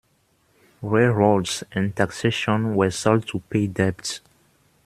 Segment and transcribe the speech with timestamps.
[0.81, 4.19] Railroads and taxation were sold to pay debt.